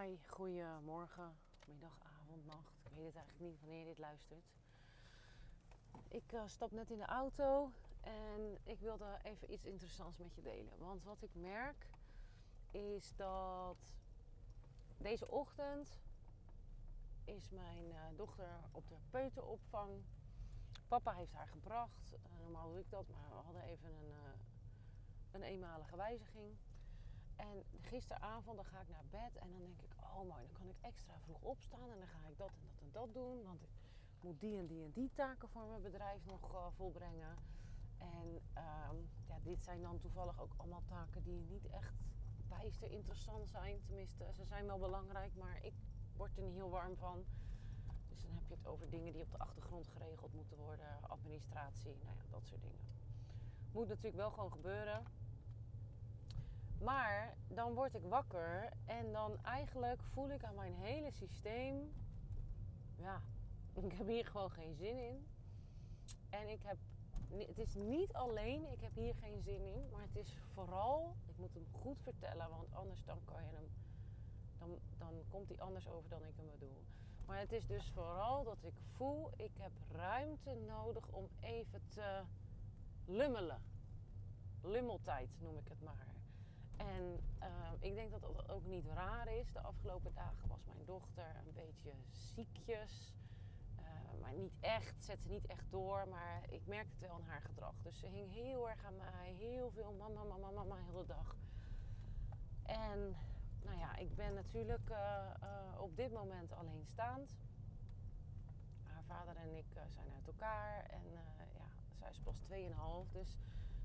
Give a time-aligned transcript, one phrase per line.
[0.00, 2.84] Hi, goedemorgen, middag, avond, nacht.
[2.84, 4.52] Ik weet het eigenlijk niet wanneer je dit luistert.
[6.08, 10.42] Ik uh, stap net in de auto en ik wilde even iets interessants met je
[10.42, 10.78] delen.
[10.78, 11.86] Want wat ik merk
[12.70, 13.94] is dat
[14.96, 16.00] deze ochtend
[17.24, 20.02] is mijn uh, dochter op de peuteropvang.
[20.88, 22.12] Papa heeft haar gebracht.
[22.12, 24.14] Uh, normaal doe ik dat, maar we hadden even een,
[25.30, 26.56] een eenmalige wijziging.
[27.36, 30.68] En gisteravond dan ga ik naar bed en dan denk ik, oh mooi, dan kan
[30.68, 33.42] ik extra vroeg opstaan en dan ga ik dat en dat en dat doen.
[33.42, 33.70] Want ik
[34.20, 37.36] moet die en die en die taken voor mijn bedrijf nog uh, volbrengen.
[37.98, 38.28] En
[38.90, 41.94] um, ja, dit zijn dan toevallig ook allemaal taken die niet echt
[42.48, 43.82] bijster interessant zijn.
[43.82, 45.74] Tenminste, ze zijn wel belangrijk, maar ik
[46.16, 47.24] word er niet heel warm van.
[48.08, 51.96] Dus dan heb je het over dingen die op de achtergrond geregeld moeten worden, administratie,
[52.02, 52.84] nou ja, dat soort dingen.
[53.72, 55.04] Moet natuurlijk wel gewoon gebeuren.
[56.78, 61.92] Maar dan word ik wakker en dan eigenlijk voel ik aan mijn hele systeem,
[62.96, 63.22] ja,
[63.82, 65.26] ik heb hier gewoon geen zin in.
[66.30, 66.76] En ik heb,
[67.46, 71.36] het is niet alleen, ik heb hier geen zin in, maar het is vooral, ik
[71.36, 73.68] moet hem goed vertellen, want anders dan kan je hem,
[74.58, 76.84] dan, dan komt hij anders over dan ik hem bedoel.
[77.26, 82.22] Maar het is dus vooral dat ik voel, ik heb ruimte nodig om even te
[83.04, 83.62] lummelen.
[84.62, 86.13] Lummeltijd noem ik het maar.
[86.76, 87.48] En uh,
[87.80, 89.52] ik denk dat dat ook niet raar is.
[89.52, 93.14] De afgelopen dagen was mijn dochter een beetje ziekjes.
[93.78, 96.08] Uh, maar niet echt, zette niet echt door.
[96.08, 97.74] Maar ik merkte het wel aan haar gedrag.
[97.82, 99.34] Dus ze hing heel erg aan mij.
[99.38, 101.36] Heel veel mama, mama, mama, de hele dag.
[102.62, 103.16] En
[103.62, 107.36] nou ja, ik ben natuurlijk uh, op dit moment alleenstaand.
[108.82, 110.84] Haar vader en ik zijn uit elkaar.
[110.84, 111.66] En ja,
[111.98, 112.42] zij is pas
[113.06, 113.12] 2,5.
[113.12, 113.38] Dus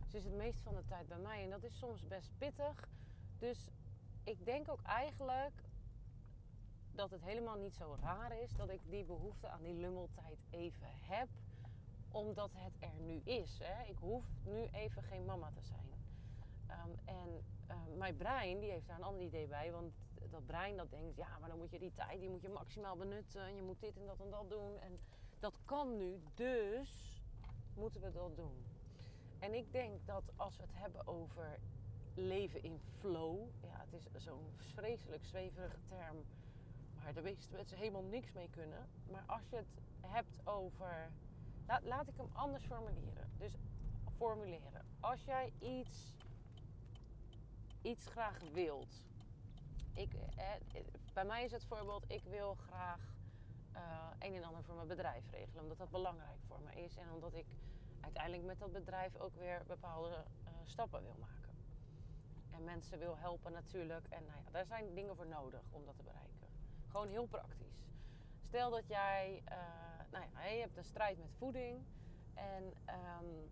[0.10, 2.90] ze is het meest van de tijd bij mij en dat is soms best pittig.
[3.38, 3.70] Dus
[4.24, 5.64] ik denk ook eigenlijk
[6.92, 10.88] dat het helemaal niet zo raar is dat ik die behoefte aan die lummeltijd even
[10.92, 11.28] heb.
[12.12, 13.60] Omdat het er nu is.
[13.64, 13.84] Hè.
[13.84, 15.88] Ik hoef nu even geen mama te zijn.
[16.70, 19.72] Um, en uh, mijn brein die heeft daar een ander idee bij.
[19.72, 19.94] Want
[20.30, 22.96] dat brein dat denkt, ja, maar dan moet je die tijd die moet je maximaal
[22.96, 23.42] benutten.
[23.42, 24.80] En je moet dit en dat en dat doen.
[24.80, 25.00] En
[25.40, 27.22] dat kan nu, dus
[27.74, 28.79] moeten we dat doen.
[29.40, 31.60] En ik denk dat als we het hebben over
[32.14, 36.26] leven in flow, ja, het is zo'n vreselijk zweverige term
[37.04, 38.88] waar de meeste mensen helemaal niks mee kunnen.
[39.12, 41.12] Maar als je het hebt over.
[41.68, 43.30] Laat, laat ik hem anders formuleren.
[43.38, 43.54] Dus
[44.18, 44.86] formuleren.
[45.00, 46.14] Als jij iets,
[47.82, 49.04] iets graag wilt.
[49.94, 50.82] Ik, eh,
[51.14, 53.18] bij mij is het voorbeeld, ik wil graag
[53.76, 55.62] uh, een en ander voor mijn bedrijf regelen.
[55.62, 56.98] Omdat dat belangrijk voor me is.
[56.98, 57.46] En omdat ik
[58.10, 61.56] uiteindelijk met dat bedrijf ook weer bepaalde uh, stappen wil maken.
[62.52, 64.06] En mensen wil helpen natuurlijk.
[64.10, 66.48] En nou ja, daar zijn dingen voor nodig om dat te bereiken.
[66.88, 67.88] Gewoon heel praktisch.
[68.48, 69.58] Stel dat jij, uh,
[70.12, 71.86] nou ja, je hebt een strijd met voeding.
[72.34, 72.64] En
[73.22, 73.50] um,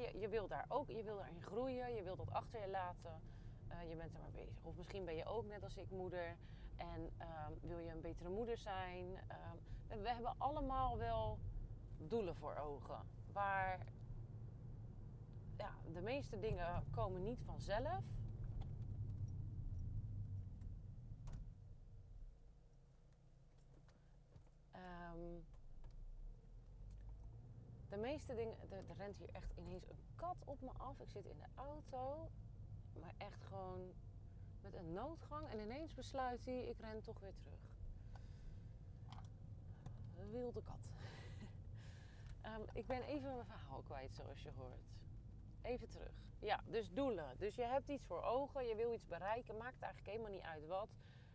[0.00, 1.94] je, je wil daar ook, je wil daarin groeien.
[1.94, 3.22] Je wil dat achter je laten.
[3.70, 4.64] Uh, je bent er maar bezig.
[4.64, 6.36] Of misschien ben je ook net als ik moeder.
[6.76, 9.06] En um, wil je een betere moeder zijn.
[9.88, 11.38] Um, we hebben allemaal wel
[11.98, 13.86] doelen voor ogen waar
[15.56, 18.04] ja, de meeste dingen komen niet vanzelf.
[24.74, 25.44] Um,
[27.88, 31.00] de meeste dingen, er, rent hier echt ineens een kat op me af.
[31.00, 32.30] Ik zit in de auto,
[33.00, 33.92] maar echt gewoon
[34.60, 35.48] met een noodgang.
[35.48, 37.60] En ineens besluit hij, ik ren toch weer terug.
[40.30, 40.88] Wilde kat.
[42.46, 44.90] Um, ik ben even mijn verhaal kwijt, zoals je hoort.
[45.62, 46.12] Even terug.
[46.38, 47.38] Ja, dus doelen.
[47.38, 50.66] Dus je hebt iets voor ogen, je wil iets bereiken, maakt eigenlijk helemaal niet uit
[50.66, 50.88] wat.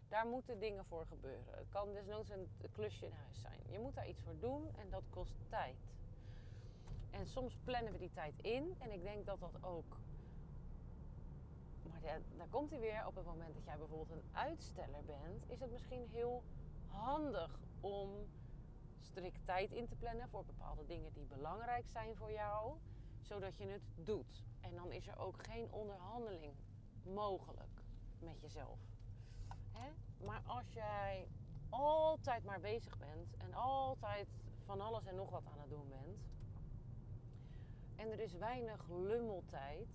[0.07, 1.57] Daar moeten dingen voor gebeuren.
[1.57, 3.59] Het kan desnoods een klusje in huis zijn.
[3.69, 5.77] Je moet daar iets voor doen en dat kost tijd.
[7.11, 9.97] En soms plannen we die tijd in en ik denk dat dat ook.
[11.89, 13.05] Maar ja, daar komt hij weer.
[13.07, 16.43] Op het moment dat jij bijvoorbeeld een uitsteller bent, is het misschien heel
[16.87, 18.09] handig om
[19.01, 22.77] strikt tijd in te plannen voor bepaalde dingen die belangrijk zijn voor jou,
[23.21, 24.45] zodat je het doet.
[24.61, 26.53] En dan is er ook geen onderhandeling
[27.03, 27.81] mogelijk
[28.19, 28.79] met jezelf.
[29.71, 29.89] Hè?
[30.25, 31.27] Maar als jij
[31.69, 34.27] altijd maar bezig bent en altijd
[34.65, 36.19] van alles en nog wat aan het doen bent,
[37.95, 39.87] en er is weinig lummeltijd,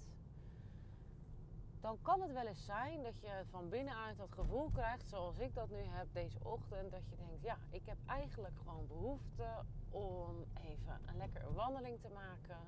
[1.82, 5.54] dan kan het wel eens zijn dat je van binnenuit dat gevoel krijgt, zoals ik
[5.54, 9.48] dat nu heb deze ochtend, dat je denkt, ja, ik heb eigenlijk gewoon behoefte
[9.90, 12.58] om even een lekkere wandeling te maken.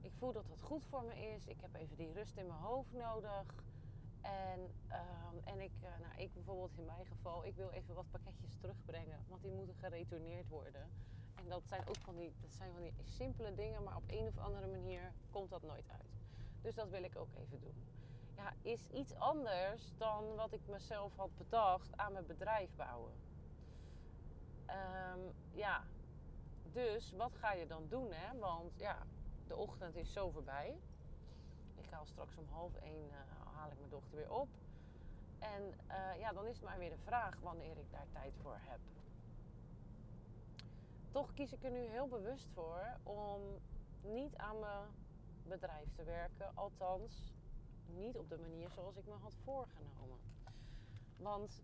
[0.00, 1.46] Ik voel dat dat goed voor me is.
[1.46, 3.54] Ik heb even die rust in mijn hoofd nodig.
[4.20, 8.10] En uh, en ik, uh, nou, ik bijvoorbeeld in mijn geval, ik wil even wat
[8.10, 10.90] pakketjes terugbrengen, want die moeten geretourneerd worden.
[11.34, 14.26] En dat zijn ook van die, dat zijn van die simpele dingen, maar op een
[14.26, 16.10] of andere manier komt dat nooit uit.
[16.62, 18.01] Dus dat wil ik ook even doen.
[18.36, 23.12] Ja, is iets anders dan wat ik mezelf had bedacht aan mijn bedrijf bouwen.
[24.66, 25.84] Um, ja,
[26.72, 28.12] dus wat ga je dan doen?
[28.12, 28.38] Hè?
[28.38, 29.06] Want ja,
[29.46, 30.80] de ochtend is zo voorbij.
[31.74, 33.16] Ik ga straks om half één uh,
[33.54, 34.48] haal ik mijn dochter weer op.
[35.38, 38.58] En uh, ja, dan is het maar weer de vraag wanneer ik daar tijd voor
[38.60, 38.80] heb.
[41.10, 43.40] Toch kies ik er nu heel bewust voor om
[44.02, 44.88] niet aan mijn
[45.42, 46.50] bedrijf te werken.
[46.54, 47.32] Althans,
[47.92, 50.18] niet op de manier zoals ik me had voorgenomen.
[51.16, 51.62] Want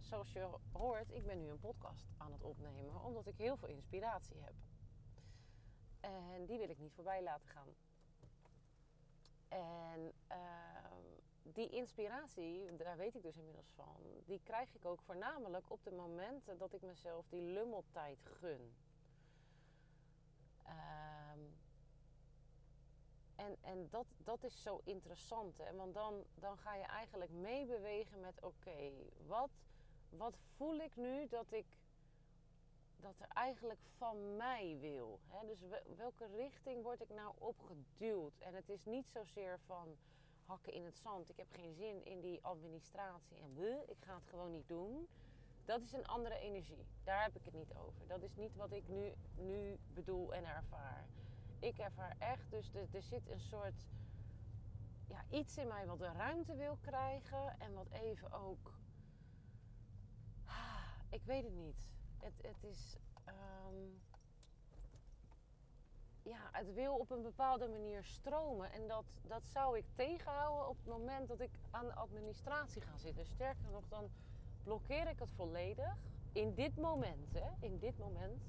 [0.00, 3.68] zoals je hoort, ik ben nu een podcast aan het opnemen omdat ik heel veel
[3.68, 4.54] inspiratie heb.
[6.00, 7.74] En die wil ik niet voorbij laten gaan.
[9.48, 10.36] En uh,
[11.42, 15.92] die inspiratie, daar weet ik dus inmiddels van, die krijg ik ook voornamelijk op de
[15.92, 18.74] momenten dat ik mezelf die lummeltijd gun.
[20.66, 21.56] Um,
[23.38, 25.74] en en dat, dat is zo interessant, hè?
[25.74, 28.92] want dan, dan ga je eigenlijk meebewegen met: oké,
[29.26, 29.50] wat,
[30.10, 31.66] wat voel ik nu dat ik
[33.00, 35.20] dat er eigenlijk van mij wil?
[35.26, 35.46] Hè?
[35.46, 35.58] Dus
[35.96, 38.38] welke richting word ik nou opgeduwd?
[38.38, 39.96] En het is niet zozeer van
[40.44, 41.30] hakken in het zand.
[41.30, 45.08] Ik heb geen zin in die administratie en bleh, ik ga het gewoon niet doen.
[45.64, 46.86] Dat is een andere energie.
[47.04, 48.06] Daar heb ik het niet over.
[48.06, 51.06] Dat is niet wat ik nu, nu bedoel en ervaar.
[51.58, 53.86] Ik ervaar echt, dus er, zit een soort
[55.08, 58.72] ja, iets in mij wat de ruimte wil krijgen en wat even ook.
[60.44, 61.86] Ah, ik weet het niet.
[62.18, 62.96] Het, het is.
[63.26, 64.00] Um,
[66.22, 68.72] ja, het wil op een bepaalde manier stromen.
[68.72, 72.96] En dat, dat zou ik tegenhouden op het moment dat ik aan de administratie ga
[72.96, 73.26] zitten.
[73.26, 74.10] Sterker nog, dan
[74.62, 75.96] blokkeer ik het volledig.
[76.32, 78.42] In dit moment, hè, in dit moment.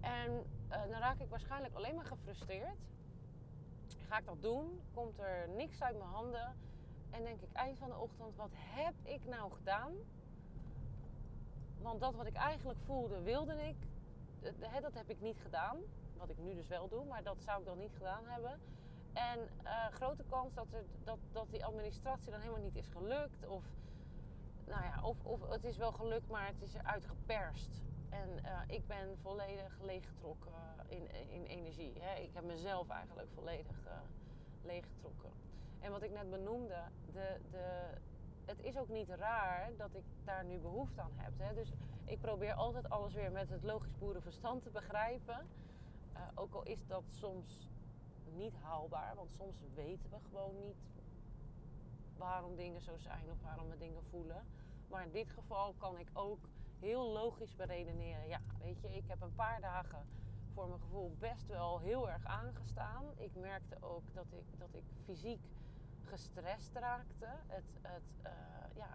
[0.00, 2.78] En uh, dan raak ik waarschijnlijk alleen maar gefrustreerd.
[4.08, 4.80] Ga ik dat doen?
[4.94, 6.56] Komt er niks uit mijn handen?
[7.10, 9.92] En denk ik eind van de ochtend, wat heb ik nou gedaan?
[11.82, 13.76] Want dat wat ik eigenlijk voelde, wilde ik.
[14.80, 15.78] Dat heb ik niet gedaan.
[16.16, 18.60] Wat ik nu dus wel doe, maar dat zou ik dan niet gedaan hebben.
[19.12, 23.46] En uh, grote kans dat, er, dat, dat die administratie dan helemaal niet is gelukt.
[23.46, 23.64] Of,
[24.66, 27.82] nou ja, of, of het is wel gelukt, maar het is eruit geperst.
[28.12, 30.52] En uh, ik ben volledig leeggetrokken
[30.88, 31.92] in, in energie.
[32.00, 32.20] Hè.
[32.20, 33.92] Ik heb mezelf eigenlijk volledig uh,
[34.62, 35.30] leeggetrokken.
[35.80, 36.82] En wat ik net benoemde,
[37.12, 37.90] de, de,
[38.44, 41.32] het is ook niet raar dat ik daar nu behoefte aan heb.
[41.38, 41.54] Hè.
[41.54, 41.72] Dus
[42.04, 45.46] ik probeer altijd alles weer met het logisch boerenverstand te begrijpen.
[46.14, 47.70] Uh, ook al is dat soms
[48.36, 50.76] niet haalbaar, want soms weten we gewoon niet
[52.16, 54.46] waarom dingen zo zijn of waarom we dingen voelen.
[54.88, 56.48] Maar in dit geval kan ik ook
[56.82, 58.28] heel logisch beredeneren.
[58.28, 60.06] Ja, weet je, ik heb een paar dagen
[60.54, 63.04] voor mijn gevoel best wel heel erg aangestaan.
[63.16, 65.40] Ik merkte ook dat ik, dat ik fysiek
[66.00, 67.26] gestrest raakte.
[67.46, 68.30] Het, het, uh,
[68.74, 68.88] ja,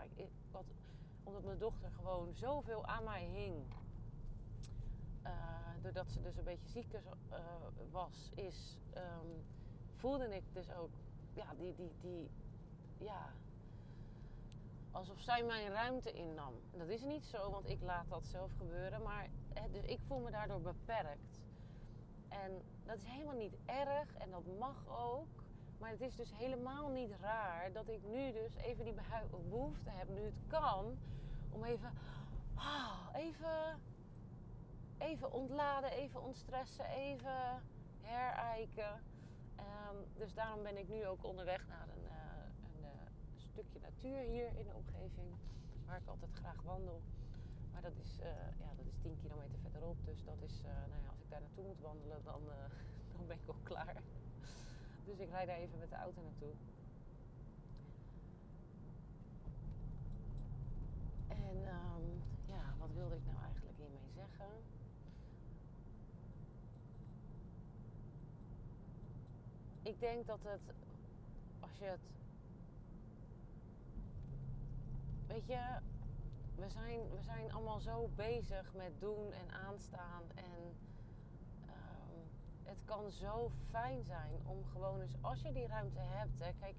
[1.24, 3.56] omdat mijn dochter gewoon zoveel aan mij hing.
[5.24, 5.32] Uh,
[5.82, 7.00] doordat ze dus een beetje ziek uh,
[7.92, 9.46] was, is, um,
[9.96, 10.92] voelde ik dus ook
[11.34, 12.30] ja, die, die, die,
[12.98, 13.34] ja,
[14.92, 16.54] alsof zij mijn ruimte innam.
[16.72, 19.02] Dat is niet zo, want ik laat dat zelf gebeuren.
[19.02, 19.30] Maar
[19.72, 21.42] dus ik voel me daardoor beperkt.
[22.30, 25.46] En dat is helemaal niet erg en dat mag ook.
[25.80, 28.94] Maar het is dus helemaal niet raar dat ik nu dus even die
[29.50, 30.98] behoefte heb, nu het kan,
[31.50, 31.94] om even,
[32.56, 33.82] oh, even,
[34.98, 37.62] even ontladen, even ontstressen, even
[38.02, 39.04] herijken.
[39.60, 42.04] Um, dus daarom ben ik nu ook onderweg naar een
[43.58, 45.30] stukje natuur hier in de omgeving.
[45.86, 47.02] Waar ik altijd graag wandel.
[47.72, 48.26] Maar dat is, uh,
[48.60, 49.98] ja, dat is 10 kilometer verderop.
[50.06, 52.54] Dus dat is, uh, nou ja, als ik daar naartoe moet wandelen, dan, uh,
[53.14, 54.02] dan ben ik ook klaar.
[55.06, 56.54] Dus ik rijd daar even met de auto naartoe.
[61.28, 62.06] En um,
[62.46, 64.52] ja, wat wilde ik nou eigenlijk hiermee zeggen?
[69.82, 70.76] Ik denk dat het,
[71.60, 72.08] als je het
[75.28, 75.80] weet je,
[76.56, 80.24] we zijn, we zijn allemaal zo bezig met doen en aanstaan.
[80.36, 80.76] En
[81.70, 82.30] um,
[82.64, 86.40] het kan zo fijn zijn om gewoon eens, als je die ruimte hebt.
[86.40, 86.76] Hè, kijk,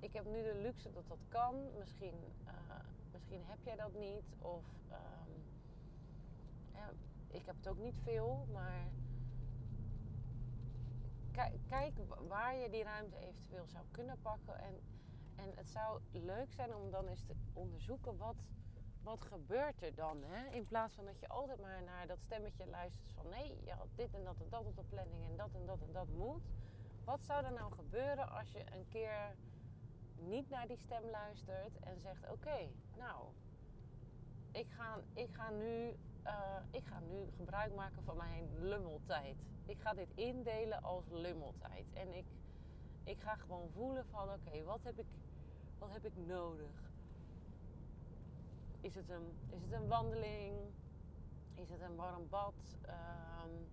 [0.00, 1.54] ik heb nu de luxe dat dat kan.
[1.78, 2.52] Misschien, uh,
[3.12, 4.36] misschien heb jij dat niet.
[4.38, 4.64] Of
[6.72, 6.90] ja,
[7.28, 8.88] ik heb het ook niet veel, maar
[11.68, 11.94] kijk
[12.28, 14.58] waar je die ruimte eventueel zou kunnen pakken.
[14.58, 14.80] En
[15.42, 18.36] En het zou leuk zijn om dan eens te onderzoeken wat,
[19.02, 20.22] wat gebeurt er dan.
[20.22, 20.54] Hè?
[20.54, 24.14] In plaats van dat je altijd maar naar dat stemmetje luistert van nee, ja, dit
[24.14, 26.42] en dat en dat op de planning en dat en dat en dat moet.
[27.04, 29.36] Wat zou er nou gebeuren als je een keer
[30.16, 33.26] niet naar die stem luistert en zegt: Oké, nou,
[34.52, 39.36] ik ga, ik, ga nu, uh, ik ga nu gebruik maken van mijn lummeltijd.
[39.66, 41.86] Ik ga dit indelen als lummeltijd.
[41.92, 42.26] En ik,
[43.04, 45.06] ik ga gewoon voelen van oké, wat, heb ik,
[45.80, 46.92] wat heb ik nodig?
[48.80, 50.54] Is het een, is het een wandeling?
[51.54, 52.54] Is het een warm bad?
[52.86, 53.68] Um,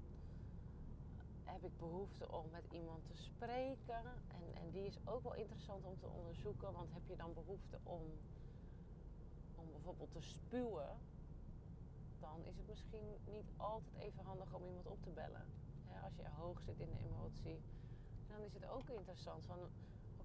[1.44, 4.06] heb ik behoefte om met iemand te spreken?
[4.28, 6.74] En, en die is ook wel interessant om te onderzoeken.
[6.74, 8.02] Want heb je dan behoefte om,
[9.56, 10.98] om bijvoorbeeld te spuwen?
[12.20, 15.46] Dan is het misschien niet altijd even handig om iemand op te bellen.
[16.04, 17.60] als je hoog zit in de emotie
[18.38, 19.60] dan is het ook interessant van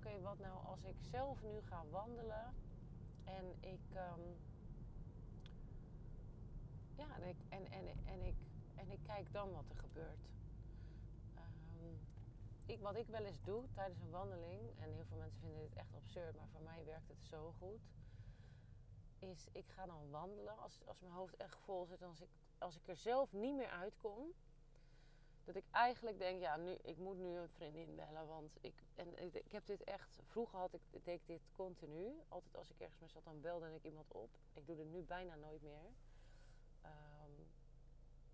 [0.05, 2.55] oké, wat nou als ik zelf nu ga wandelen
[3.25, 4.37] en ik um,
[6.97, 8.35] ja, en ik, en, en, en, ik,
[8.75, 10.29] en ik kijk dan wat er gebeurt.
[11.37, 11.99] Um,
[12.67, 15.75] ik, wat ik wel eens doe tijdens een wandeling, en heel veel mensen vinden dit
[15.75, 17.81] echt absurd, maar voor mij werkt het zo goed,
[19.19, 22.29] is ik ga dan wandelen als, als mijn hoofd echt vol zit, als ik,
[22.59, 24.33] als ik er zelf niet meer uitkom,
[25.45, 28.27] dat ik eigenlijk denk, ja, nu, ik moet nu een vriendin bellen.
[28.27, 32.21] Want ik, en ik, ik heb dit echt, vroeger had ik, deed dit continu.
[32.29, 34.31] Altijd als ik ergens mee zat, dan belde ik iemand op.
[34.53, 35.91] Ik doe het nu bijna nooit meer.
[36.85, 37.47] Um,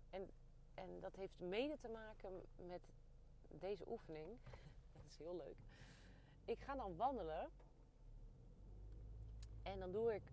[0.09, 0.29] en,
[0.73, 2.81] en dat heeft mede te maken met
[3.47, 4.37] deze oefening.
[4.93, 5.57] dat is heel leuk.
[6.45, 7.49] Ik ga dan wandelen.
[9.63, 10.23] En dan doe ik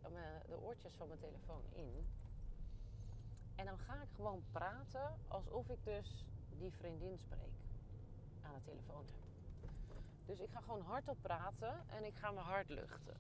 [0.47, 2.07] de oortjes van mijn telefoon in.
[3.57, 6.25] En dan ga ik gewoon praten alsof ik dus
[6.59, 7.55] die vriendin spreek
[8.43, 9.05] aan de telefoon.
[10.27, 13.17] Dus ik ga gewoon hardop praten en ik ga mijn hart luchten.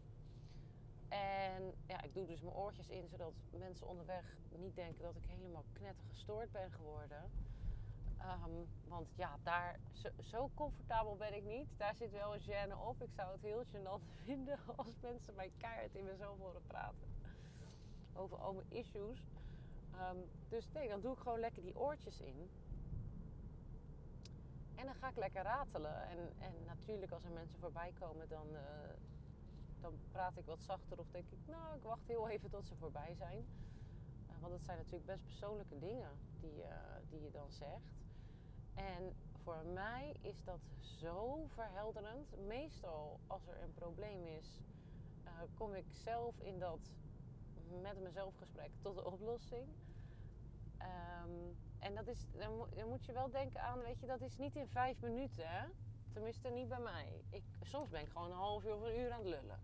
[1.09, 5.25] En ja, ik doe dus mijn oortjes in zodat mensen onderweg niet denken dat ik
[5.25, 7.31] helemaal knettergestoord ben geworden.
[8.19, 8.51] Ehm,
[8.89, 11.69] want ja, daar, zo, zo, comfortabel ben ik niet.
[11.77, 13.03] Daar zit wel een gêne op.
[13.03, 17.09] Ik zou het heel gênant vinden als mensen mij keihard in mezelf horen praten.
[18.15, 19.19] Over al mijn issues.
[19.95, 22.51] Um, dus nee, dan doe ik gewoon lekker die oortjes in.
[24.77, 26.09] En dan ga ik lekker ratelen.
[26.09, 28.61] En, en natuurlijk als er mensen voorbij komen, dan, uh,
[29.81, 30.99] dan praat ik wat zachter.
[30.99, 33.47] Of denk ik, nou, ik wacht heel even tot ze voorbij zijn.
[34.29, 36.69] Uh, want het zijn natuurlijk best persoonlijke dingen die, uh,
[37.09, 37.95] die je dan zegt.
[38.75, 42.47] En voor mij is dat zo verhelderend.
[42.47, 44.61] Meestal als er een probleem is,
[45.55, 46.91] kom ik zelf in dat
[47.83, 49.69] met mezelf gesprek tot de oplossing.
[51.25, 54.57] Um, en dat is, dan, moet je wel denken aan, weet je, dat is niet
[54.57, 55.73] in vijf minuten?
[56.13, 57.25] Tenminste, niet bij mij.
[57.31, 59.61] Ik, soms ben ik gewoon een half uur of een uur aan het lullen.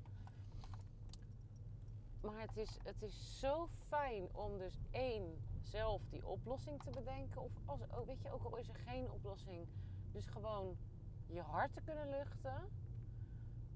[2.22, 7.42] Maar het is, het is zo fijn om dus één, zelf die oplossing te bedenken.
[7.42, 9.68] Of als, oh, weet je, ook al is er geen oplossing.
[10.12, 10.76] Dus gewoon
[11.26, 12.68] je hart te kunnen luchten.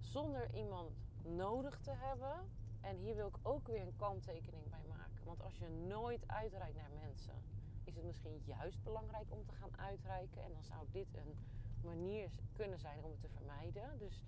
[0.00, 0.90] Zonder iemand
[1.22, 2.50] nodig te hebben.
[2.80, 5.24] En hier wil ik ook weer een kanttekening bij maken.
[5.24, 7.56] Want als je nooit uitreikt naar mensen
[7.86, 10.42] is het misschien juist belangrijk om te gaan uitreiken.
[10.42, 11.36] En dan zou dit een
[11.82, 13.98] manier kunnen zijn om het te vermijden.
[13.98, 14.24] Dus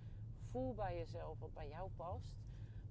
[0.51, 2.33] voel bij jezelf wat bij jou past.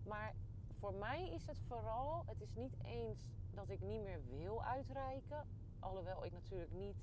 [0.05, 0.35] Maar
[0.79, 5.47] voor mij is het vooral, het is niet eens dat ik niet meer wil uitreiken.
[5.79, 6.97] Alhoewel ik natuurlijk niet,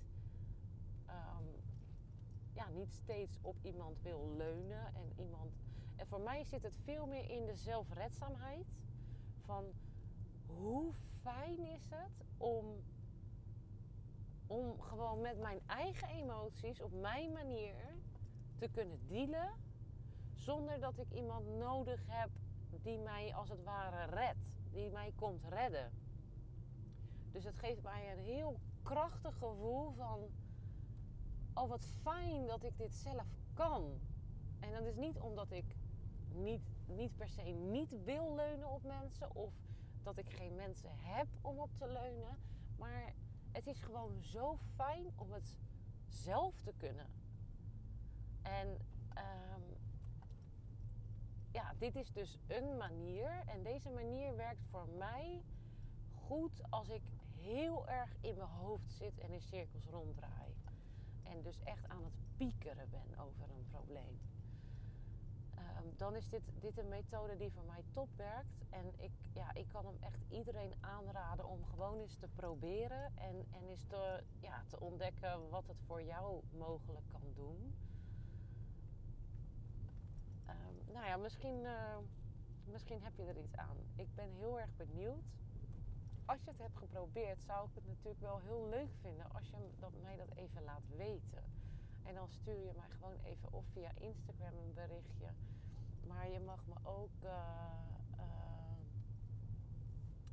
[1.07, 1.47] um,
[2.53, 4.95] ja, niet steeds op iemand wil leunen.
[4.95, 5.51] En, iemand,
[5.95, 8.65] en voor mij zit het veel meer in de zelfredzaamheid.
[9.45, 9.65] Van
[10.45, 12.83] hoe fijn is het om
[14.47, 17.75] om gewoon met mijn eigen emoties op mijn manier
[18.55, 19.49] te kunnen dealen.
[20.33, 22.29] Zonder dat ik iemand nodig heb
[22.81, 24.53] die mij als het ware redt.
[24.71, 25.91] Die mij komt redden.
[27.31, 30.19] Dus het geeft mij een heel krachtig gevoel van...
[31.53, 33.99] Oh, wat fijn dat ik dit zelf kan.
[34.59, 35.75] En dat is niet omdat ik
[36.33, 39.35] niet, niet per se niet wil leunen op mensen...
[39.35, 39.53] of
[40.03, 42.37] dat ik geen mensen heb om op te leunen.
[42.77, 43.13] Maar
[43.55, 45.55] het is gewoon zo fijn om het
[46.07, 47.07] zelf te kunnen.
[48.41, 48.67] En
[49.17, 49.77] um,
[51.51, 53.43] ja, dit is dus een manier.
[53.45, 55.43] En deze manier werkt voor mij
[56.13, 57.01] goed als ik
[57.35, 60.55] heel erg in mijn hoofd zit en in cirkels ronddraai.
[61.23, 64.19] En dus echt aan het piekeren ben over een probleem.
[65.75, 68.63] Ehm, dan is dit, dit een methode die voor mij top werkt.
[68.69, 73.11] En ik, ja, ik kan hem echt iedereen aanraden om gewoon eens te proberen.
[73.15, 77.75] En, en eens te, ja, te ontdekken wat het voor jou mogelijk kan doen.
[80.45, 81.97] ehm, nou ja, misschien, eh,
[82.63, 83.77] misschien heb je er iets aan.
[83.95, 85.25] Ik ben heel erg benieuwd.
[86.25, 89.71] Als je het hebt geprobeerd, zou ik het natuurlijk wel heel leuk vinden als je
[89.77, 91.43] dat, mij dat even laat weten.
[92.03, 95.33] En dan stuur je mij gewoon even of via Instagram een berichtje.
[96.07, 97.31] Maar je mag me ook eh,
[98.17, 98.77] eh,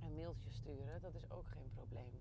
[0.03, 1.01] een mailtje sturen.
[1.01, 2.21] Dat is ook geen probleem.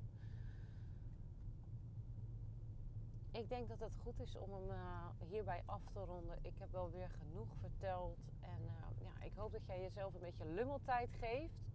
[3.31, 6.37] Ik denk dat het goed is om hem uh, hierbij af te ronden.
[6.41, 8.19] Ik heb wel weer genoeg verteld.
[8.39, 8.63] En
[8.99, 11.69] ja, ik hoop dat jij jezelf een beetje lummeltijd geeft.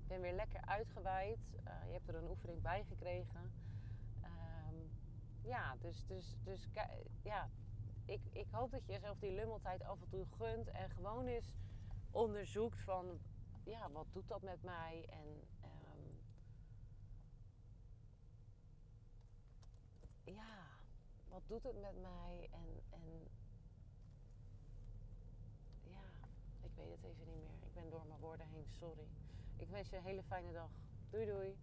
[0.00, 1.38] Ik ben weer lekker uitgeweid.
[1.86, 3.52] je hebt er een oefening bij gekregen
[5.50, 6.68] ja, dus, dus, dus
[7.22, 7.48] ja,
[8.10, 11.54] ik, ik hoop dat je jezelf die lummeltijd af en toe gunt en gewoon eens
[12.10, 13.20] onderzoekt van,
[13.64, 15.06] ja, wat doet dat met mij?
[15.08, 15.26] En
[15.64, 16.18] um,
[20.24, 20.66] ja,
[21.28, 22.48] wat doet het met mij?
[22.50, 23.28] En, en
[25.82, 26.02] ja,
[26.60, 27.62] ik weet het even niet meer.
[27.62, 29.08] Ik ben door mijn woorden heen, sorry.
[29.56, 30.70] Ik wens je een hele fijne dag.
[31.10, 31.58] Doei doei.